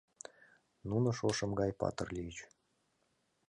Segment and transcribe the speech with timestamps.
[0.89, 2.37] Нуно шошым гай патыр лийыч.